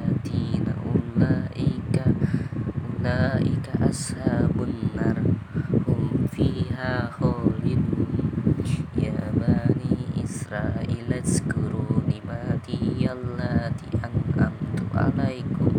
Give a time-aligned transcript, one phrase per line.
[1.18, 2.06] ulaika
[2.95, 5.18] ulaika ashabun nar
[5.82, 8.06] hum fiha khalidun
[8.94, 15.74] ya bani israil azkuru nimati allati an'amtu alaikum.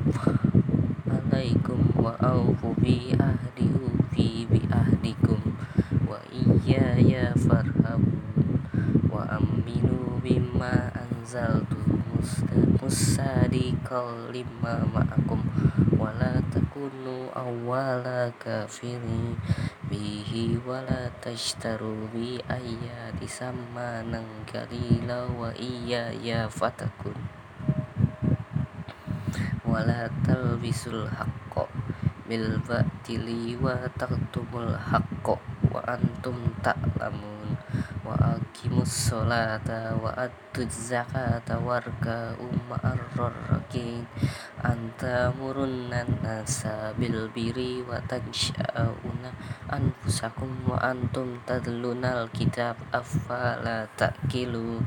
[1.07, 5.55] Alaikum wa awfu bi ahdi ufi bi ahdikum.
[6.03, 8.59] Wa iyaya farhabun
[9.07, 11.79] wa aminu bima anzaltu
[12.89, 15.37] musadiqal lima ma'akum
[15.93, 19.37] wa la takunu awwala kafirin
[19.85, 27.13] bihi wa la tashtaru bi ayati samanan qalila wa iyaya fatakun.
[29.61, 31.69] Wa la talbisul haqqo
[32.25, 35.37] bil batili wa taqtumul haqqo
[35.69, 37.57] wa antum ta'lamun
[38.01, 42.97] wa aqimus sholata wa atuz zakata warka'u ma'ar
[43.49, 44.01] rakin
[44.65, 49.29] anta murunnan nasa bil birri wa tansha'una
[49.69, 54.81] anfusakum wa antum tadlunal kitab afala ta'qilu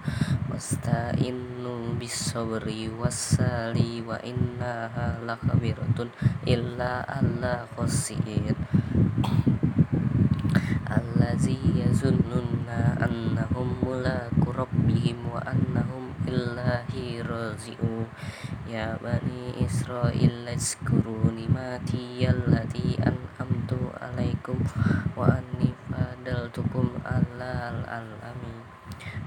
[0.51, 6.11] wasta'inu bis sabri was sali wa innaha lakabiratun
[6.43, 8.59] illa alla khasirin
[10.99, 18.05] allazi yazunnuna annahum mulaku rabbihim wa annahum illahi razi'un
[18.69, 24.61] ya bani israil azkuru nimati allati an'amtu alaikum
[25.17, 28.57] wa anni fadaltukum alal alamin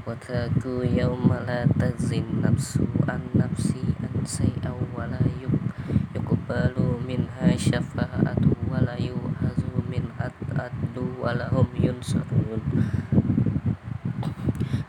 [0.06, 8.54] wa taku yawma la tazin nafsu an nafsi an say'aw wa la yuqbalu minha syafa'atu
[8.70, 10.30] wa la yu'hazu minha
[11.26, 12.62] adlu wa lahum yunsarun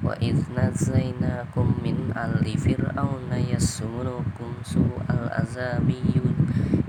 [0.04, 5.96] wa idh nazainakum min ali fir'auna yasumunukum su'al azabi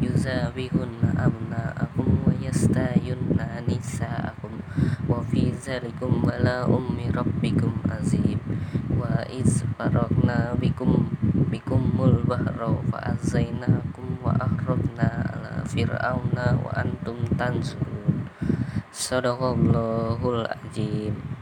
[0.03, 4.59] yuzabihun abna'akum wa yastayunna nisa'akum
[5.08, 8.44] wa fi zalikum bala'um min rabbikum azim
[9.00, 11.08] wa idh faraqna bikum
[11.47, 17.97] bikumul bahra fa azainakum wa akhrajna ala fir'auna wa antum tanzurun
[18.97, 21.37] sadaqallahul azim